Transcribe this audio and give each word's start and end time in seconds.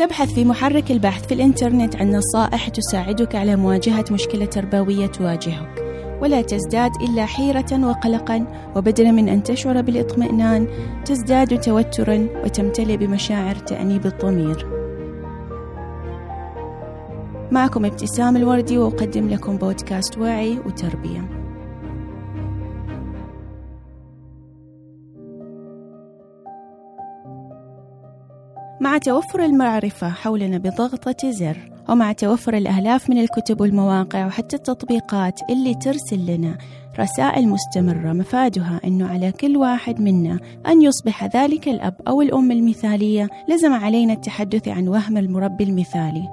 تبحث 0.00 0.34
في 0.34 0.44
محرك 0.44 0.90
البحث 0.90 1.26
في 1.26 1.34
الإنترنت 1.34 1.96
عن 1.96 2.10
نصائح 2.10 2.68
تساعدك 2.68 3.34
على 3.34 3.56
مواجهة 3.56 4.04
مشكلة 4.10 4.44
تربوية 4.44 5.06
تواجهك. 5.06 5.84
ولا 6.22 6.42
تزداد 6.42 6.90
إلا 7.02 7.26
حيرة 7.26 7.86
وقلقا 7.86 8.46
وبدلا 8.76 9.10
من 9.10 9.28
أن 9.28 9.42
تشعر 9.42 9.80
بالإطمئنان 9.80 10.68
تزداد 11.04 11.60
توترا 11.60 12.26
وتمتلئ 12.44 12.96
بمشاعر 12.96 13.54
تأنيب 13.54 14.06
الضمير. 14.06 14.66
معكم 17.50 17.84
ابتسام 17.84 18.36
الوردي 18.36 18.78
وأقدم 18.78 19.28
لكم 19.28 19.56
بودكاست 19.56 20.18
وعي 20.18 20.58
وتربية. 20.66 21.39
مع 28.80 28.98
توفر 28.98 29.44
المعرفة 29.44 30.08
حولنا 30.08 30.58
بضغطة 30.58 31.30
زر 31.30 31.70
ومع 31.88 32.12
توفر 32.12 32.56
الآلاف 32.56 33.10
من 33.10 33.18
الكتب 33.18 33.60
والمواقع 33.60 34.26
وحتى 34.26 34.56
التطبيقات 34.56 35.40
اللي 35.50 35.74
ترسل 35.74 36.26
لنا 36.26 36.58
رسائل 37.00 37.48
مستمرة 37.48 38.12
مفادها 38.12 38.80
أنه 38.84 39.08
على 39.08 39.32
كل 39.32 39.56
واحد 39.56 40.00
منا 40.00 40.38
أن 40.66 40.82
يصبح 40.82 41.36
ذلك 41.36 41.68
الأب 41.68 41.94
أو 42.08 42.22
الأم 42.22 42.50
المثالية 42.50 43.28
لزم 43.48 43.72
علينا 43.72 44.12
التحدث 44.12 44.68
عن 44.68 44.88
وهم 44.88 45.16
المربي 45.16 45.64
المثالي. 45.64 46.28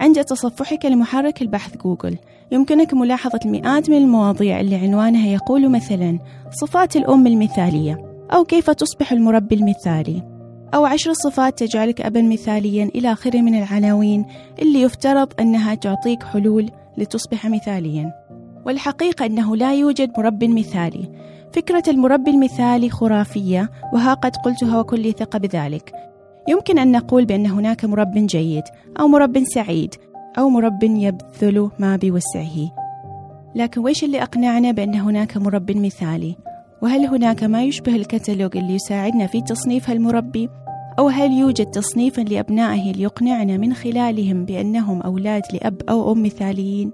عند 0.00 0.24
تصفحك 0.24 0.84
لمحرك 0.84 1.42
البحث 1.42 1.76
جوجل 1.76 2.18
يمكنك 2.52 2.94
ملاحظة 2.94 3.40
المئات 3.44 3.90
من 3.90 3.96
المواضيع 3.96 4.60
اللي 4.60 4.76
عنوانها 4.76 5.26
يقول 5.26 5.70
مثلا 5.70 6.18
صفات 6.50 6.96
الأم 6.96 7.26
المثالية 7.26 7.98
أو 8.32 8.44
كيف 8.44 8.70
تصبح 8.70 9.12
المربي 9.12 9.54
المثالي. 9.54 10.35
أو 10.76 10.84
عشر 10.84 11.12
صفات 11.12 11.58
تجعلك 11.58 12.00
أبا 12.00 12.22
مثاليا 12.22 12.84
إلى 12.94 13.12
آخره 13.12 13.40
من 13.40 13.54
العناوين 13.54 14.26
اللي 14.62 14.82
يفترض 14.82 15.28
أنها 15.40 15.74
تعطيك 15.74 16.22
حلول 16.22 16.70
لتصبح 16.98 17.46
مثاليا. 17.46 18.12
والحقيقة 18.66 19.26
أنه 19.26 19.56
لا 19.56 19.74
يوجد 19.74 20.10
مرب 20.18 20.44
مثالي. 20.44 21.10
فكرة 21.52 21.82
المربي 21.88 22.30
المثالي 22.30 22.90
خرافية 22.90 23.70
وها 23.92 24.14
قد 24.14 24.36
قلتها 24.36 24.80
وكل 24.80 25.12
ثقة 25.12 25.38
بذلك. 25.38 25.92
يمكن 26.48 26.78
أن 26.78 26.92
نقول 26.92 27.24
بأن 27.24 27.46
هناك 27.46 27.84
مرب 27.84 28.26
جيد 28.26 28.64
أو 29.00 29.08
مرب 29.08 29.44
سعيد 29.44 29.94
أو 30.38 30.48
مرب 30.48 30.82
يبذل 30.82 31.70
ما 31.78 31.96
بوسعه. 31.96 32.72
لكن 33.54 33.80
ويش 33.80 34.04
اللي 34.04 34.22
أقنعنا 34.22 34.70
بأن 34.70 34.94
هناك 34.94 35.36
مرب 35.36 35.76
مثالي؟ 35.76 36.36
وهل 36.82 37.06
هناك 37.06 37.44
ما 37.44 37.62
يشبه 37.62 37.96
الكتالوج 37.96 38.56
اللي 38.56 38.74
يساعدنا 38.74 39.26
في 39.26 39.40
تصنيف 39.40 39.90
هالمربي؟ 39.90 40.48
أو 40.98 41.08
هل 41.08 41.32
يوجد 41.32 41.66
تصنيف 41.66 42.18
لأبنائه 42.18 42.92
ليقنعنا 42.92 43.56
من 43.56 43.74
خلالهم 43.74 44.44
بأنهم 44.44 45.02
أولاد 45.02 45.42
لأب 45.52 45.82
أو 45.88 46.12
أم 46.12 46.22
مثاليين؟ 46.22 46.92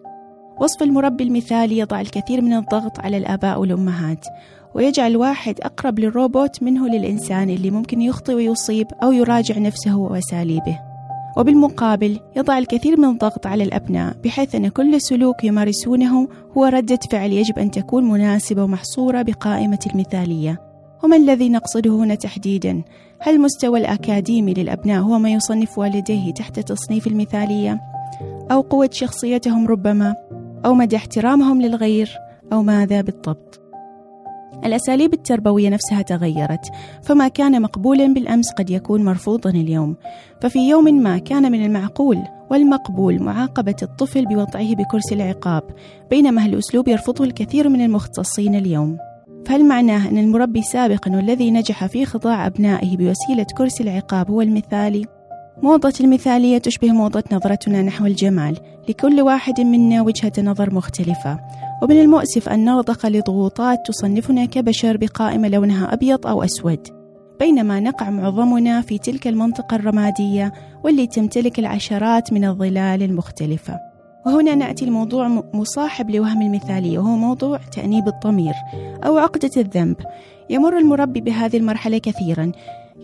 وصف 0.60 0.82
المربي 0.82 1.24
المثالي 1.24 1.78
يضع 1.78 2.00
الكثير 2.00 2.40
من 2.40 2.52
الضغط 2.52 3.00
على 3.00 3.16
الآباء 3.16 3.60
والأمهات 3.60 4.26
ويجعل 4.74 5.10
الواحد 5.10 5.60
أقرب 5.60 5.98
للروبوت 5.98 6.62
منه 6.62 6.88
للإنسان 6.88 7.50
اللي 7.50 7.70
ممكن 7.70 8.00
يخطئ 8.00 8.34
ويصيب 8.34 8.86
أو 9.02 9.12
يراجع 9.12 9.58
نفسه 9.58 9.96
وأساليبه 9.96 10.78
وبالمقابل 11.36 12.20
يضع 12.36 12.58
الكثير 12.58 13.00
من 13.00 13.08
الضغط 13.08 13.46
على 13.46 13.64
الأبناء 13.64 14.16
بحيث 14.24 14.54
أن 14.54 14.68
كل 14.68 15.00
سلوك 15.00 15.44
يمارسونه 15.44 16.28
هو 16.56 16.64
ردة 16.64 16.98
فعل 17.10 17.32
يجب 17.32 17.58
أن 17.58 17.70
تكون 17.70 18.08
مناسبة 18.08 18.64
ومحصورة 18.64 19.22
بقائمة 19.22 19.78
المثالية 19.92 20.71
وما 21.02 21.16
الذي 21.16 21.48
نقصده 21.48 21.90
هنا 21.90 22.14
تحديدا؟ 22.14 22.82
هل 23.18 23.34
المستوى 23.34 23.80
الأكاديمي 23.80 24.54
للأبناء 24.54 25.02
هو 25.02 25.18
ما 25.18 25.30
يصنف 25.30 25.78
والديه 25.78 26.32
تحت 26.32 26.60
تصنيف 26.60 27.06
المثالية؟ 27.06 27.80
أو 28.50 28.60
قوة 28.60 28.90
شخصيتهم 28.92 29.66
ربما؟ 29.66 30.14
أو 30.64 30.74
مدى 30.74 30.96
احترامهم 30.96 31.62
للغير؟ 31.62 32.10
أو 32.52 32.62
ماذا 32.62 33.00
بالضبط؟ 33.00 33.60
الأساليب 34.64 35.14
التربوية 35.14 35.68
نفسها 35.68 36.02
تغيرت 36.02 36.64
فما 37.02 37.28
كان 37.28 37.62
مقبولا 37.62 38.14
بالأمس 38.14 38.52
قد 38.52 38.70
يكون 38.70 39.04
مرفوضا 39.04 39.50
اليوم 39.50 39.96
ففي 40.40 40.68
يوم 40.68 40.84
ما 40.84 41.18
كان 41.18 41.52
من 41.52 41.64
المعقول 41.64 42.18
والمقبول 42.50 43.22
معاقبة 43.22 43.76
الطفل 43.82 44.26
بوضعه 44.26 44.74
بكرسي 44.74 45.14
العقاب 45.14 45.62
بينما 46.10 46.44
هالأسلوب 46.44 46.88
يرفضه 46.88 47.24
الكثير 47.24 47.68
من 47.68 47.80
المختصين 47.80 48.54
اليوم 48.54 48.98
فهل 49.46 49.68
معناه 49.68 50.08
أن 50.08 50.18
المربي 50.18 50.62
سابقا 50.62 51.16
والذي 51.16 51.50
نجح 51.50 51.86
في 51.86 52.04
خضاع 52.04 52.46
أبنائه 52.46 52.96
بوسيلة 52.96 53.46
كرسي 53.58 53.82
العقاب 53.82 54.30
هو 54.30 54.40
المثالي؟ 54.40 55.06
موضة 55.62 55.92
المثالية 56.00 56.58
تشبه 56.58 56.92
موضة 56.92 57.24
نظرتنا 57.32 57.82
نحو 57.82 58.06
الجمال 58.06 58.56
لكل 58.88 59.20
واحد 59.20 59.60
منا 59.60 60.02
وجهة 60.02 60.32
نظر 60.38 60.74
مختلفة. 60.74 61.40
ومن 61.82 62.00
المؤسف 62.00 62.48
أن 62.48 62.64
نغدق 62.64 63.06
لضغوطات 63.06 63.86
تصنفنا 63.86 64.44
كبشر 64.44 64.96
بقائمة 64.96 65.48
لونها 65.48 65.92
أبيض 65.94 66.26
أو 66.26 66.42
أسود. 66.42 66.88
بينما 67.40 67.80
نقع 67.80 68.10
معظمنا 68.10 68.80
في 68.80 68.98
تلك 68.98 69.26
المنطقة 69.26 69.74
الرمادية 69.74 70.52
واللي 70.84 71.06
تمتلك 71.06 71.58
العشرات 71.58 72.32
من 72.32 72.44
الظلال 72.44 73.02
المختلفة. 73.02 73.91
وهنا 74.26 74.54
نأتي 74.54 74.84
الموضوع 74.84 75.44
مصاحب 75.54 76.10
لوهم 76.10 76.42
المثالية 76.42 76.98
وهو 76.98 77.16
موضوع 77.16 77.60
تأنيب 77.76 78.08
الضمير 78.08 78.54
أو 79.04 79.18
عقدة 79.18 79.50
الذنب. 79.56 79.96
يمر 80.50 80.78
المربي 80.78 81.20
بهذه 81.20 81.56
المرحلة 81.56 81.98
كثيرا. 81.98 82.52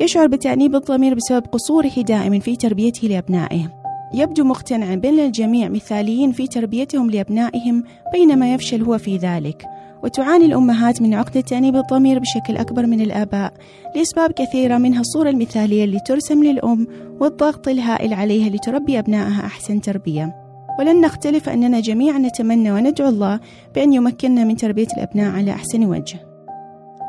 يشعر 0.01 0.27
بتأنيب 0.27 0.75
الضمير 0.75 1.15
بسبب 1.15 1.47
قصوره 1.47 2.03
دائما 2.09 2.39
في 2.39 2.57
تربيته 2.57 3.09
لأبنائه. 3.09 3.73
يبدو 4.15 4.45
مقتنعا 4.45 4.95
بأن 4.95 5.19
الجميع 5.19 5.69
مثاليين 5.69 6.33
في 6.33 6.47
تربيتهم 6.47 7.11
لأبنائهم 7.11 7.85
بينما 8.13 8.55
يفشل 8.55 8.83
هو 8.83 8.99
في 8.99 9.17
ذلك. 9.17 9.67
وتعاني 10.05 10.45
الأمهات 10.45 11.03
من 11.03 11.15
عقدة 11.15 11.41
تأنيب 11.41 11.77
الضمير 11.77 12.19
بشكل 12.19 12.57
أكبر 12.57 12.87
من 12.87 13.01
الآباء 13.01 13.53
لأسباب 13.97 14.33
كثيرة 14.33 14.79
منها 14.79 15.01
الصورة 15.01 15.31
المثالية 15.31 15.85
اللي 15.85 16.01
ترسم 16.01 16.45
للأم 16.45 16.87
والضغط 17.21 17.69
الهائل 17.69 18.15
عليها 18.15 18.49
لتربي 18.49 18.99
أبنائها 18.99 19.47
أحسن 19.47 19.81
تربية. 19.81 20.48
ولن 20.79 21.01
نختلف 21.01 21.49
أننا 21.49 21.81
جميعا 21.81 22.19
نتمنى 22.19 22.73
وندعو 22.73 23.09
الله 23.09 23.41
بأن 23.75 23.93
يمكننا 23.93 24.45
من 24.45 24.57
تربية 24.57 24.87
الأبناء 24.97 25.31
على 25.35 25.51
أحسن 25.51 25.85
وجه. 25.85 26.19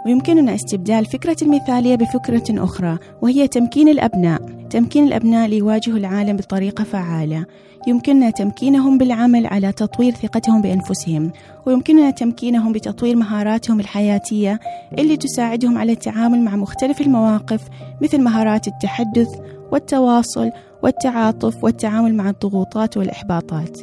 ويمكننا 0.06 0.56
استبدال 0.56 1.06
فكرة 1.06 1.38
المثالية 1.42 1.96
بفكرة 1.96 2.64
أخرى 2.64 2.98
وهي 3.22 3.48
تمكين 3.48 3.90
الأبناء. 3.90 4.42
تمكين 4.70 5.04
الأبناء 5.08 5.48
ليواجهوا 5.48 5.98
العالم 5.98 6.38
بطريقة 6.38 6.84
فعالة. 6.84 7.46
يمكننا 7.88 8.30
تمكينهم 8.30 8.98
بالعمل 8.98 9.46
على 9.46 9.72
تطوير 9.72 10.14
ثقتهم 10.14 10.62
بأنفسهم. 10.62 11.32
ويمكننا 11.66 12.10
تمكينهم 12.10 12.72
بتطوير 12.72 13.16
مهاراتهم 13.16 13.80
الحياتية 13.80 14.60
اللي 14.98 15.18
تساعدهم 15.18 15.78
على 15.78 15.92
التعامل 15.92 16.42
مع 16.42 16.56
مختلف 16.56 17.02
المواقف 17.02 17.62
مثل 18.02 18.22
مهارات 18.22 18.68
التحدث 18.68 19.30
والتواصل 19.72 20.52
والتعاطف 20.84 21.64
والتعامل 21.64 22.16
مع 22.16 22.30
الضغوطات 22.30 22.98
والإحباطات. 22.98 23.80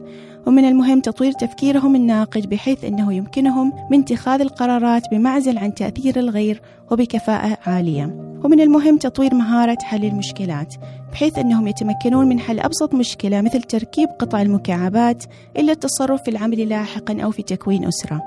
ومن 0.47 0.65
المهم 0.65 1.01
تطوير 1.01 1.33
تفكيرهم 1.33 1.97
الناقد 1.97 2.49
بحيث 2.49 2.84
أنه 2.84 3.15
يمكنهم 3.15 3.73
من 3.91 4.01
اتخاذ 4.01 4.41
القرارات 4.41 5.03
بمعزل 5.12 5.59
عن 5.59 5.75
تأثير 5.75 6.19
الغير 6.19 6.62
وبكفاءة 6.91 7.59
عالية. 7.67 8.05
ومن 8.45 8.61
المهم 8.61 8.97
تطوير 8.97 9.35
مهارة 9.35 9.79
حل 9.83 10.05
المشكلات 10.05 10.75
بحيث 11.12 11.39
أنهم 11.39 11.67
يتمكنون 11.67 12.29
من 12.29 12.41
حل 12.41 12.61
أبسط 12.61 12.95
مشكلة 12.95 13.41
مثل 13.41 13.62
تركيب 13.62 14.09
قطع 14.19 14.43
المكعبات 14.43 15.25
إلا 15.56 15.73
التصرف 15.73 16.23
في 16.23 16.31
العمل 16.31 16.69
لاحقا 16.69 17.23
أو 17.23 17.31
في 17.31 17.43
تكوين 17.43 17.85
أسرة. 17.85 18.23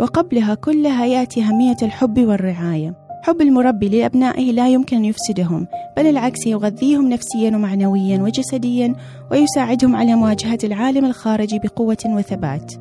وقبلها 0.00 0.54
كلها 0.54 1.06
يأتي 1.06 1.42
أهمية 1.42 1.76
الحب 1.82 2.18
والرعاية. 2.18 3.07
حب 3.28 3.40
المربي 3.40 3.88
لأبنائه 3.88 4.52
لا 4.52 4.68
يمكن 4.68 4.96
أن 4.96 5.04
يفسدهم 5.04 5.66
بل 5.96 6.06
العكس 6.06 6.46
يغذيهم 6.46 7.08
نفسيا 7.08 7.56
ومعنويا 7.56 8.22
وجسديا 8.22 8.94
ويساعدهم 9.30 9.96
على 9.96 10.14
مواجهة 10.14 10.58
العالم 10.64 11.04
الخارجي 11.04 11.58
بقوة 11.58 11.96
وثبات. 12.06 12.72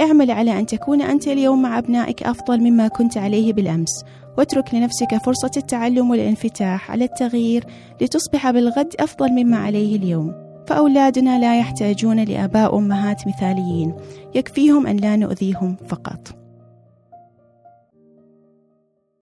اعمل 0.00 0.30
على 0.30 0.58
أن 0.58 0.66
تكون 0.66 1.02
أنت 1.02 1.28
اليوم 1.28 1.62
مع 1.62 1.78
أبنائك 1.78 2.22
أفضل 2.22 2.60
مما 2.60 2.88
كنت 2.88 3.18
عليه 3.18 3.52
بالأمس 3.52 4.04
واترك 4.38 4.74
لنفسك 4.74 5.16
فرصة 5.16 5.50
التعلم 5.56 6.10
والانفتاح 6.10 6.90
على 6.90 7.04
التغيير 7.04 7.64
لتصبح 8.00 8.50
بالغد 8.50 8.94
أفضل 9.00 9.32
مما 9.32 9.56
عليه 9.56 9.96
اليوم. 9.96 10.32
فأولادنا 10.66 11.38
لا 11.38 11.58
يحتاجون 11.58 12.24
لآباء 12.24 12.78
أمهات 12.78 13.22
مثاليين 13.28 13.94
يكفيهم 14.34 14.86
أن 14.86 14.96
لا 14.96 15.16
نؤذيهم 15.16 15.76
فقط. 15.88 16.43